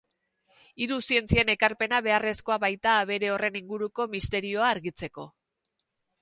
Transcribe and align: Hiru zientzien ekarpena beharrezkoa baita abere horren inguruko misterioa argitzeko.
Hiru 0.85 0.95
zientzien 1.09 1.51
ekarpena 1.53 1.99
beharrezkoa 2.07 2.57
baita 2.63 2.95
abere 3.03 3.29
horren 3.35 3.61
inguruko 3.61 4.09
misterioa 4.15 4.73
argitzeko. 4.79 5.29